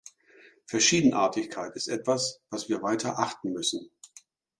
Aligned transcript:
Verschiedenartigkeit 0.65 1.75
ist 1.75 1.87
etwas, 1.87 2.41
was 2.49 2.69
wir 2.69 2.81
weiter 2.81 3.19
achten 3.19 3.51
müssen. 3.53 3.91